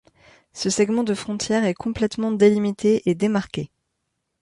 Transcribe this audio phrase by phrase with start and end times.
[0.51, 3.69] Ce segment de frontière est complètement délimité et démarqué.